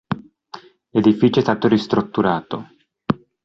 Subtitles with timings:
[0.95, 2.67] L'edificio è stato ristrutturato.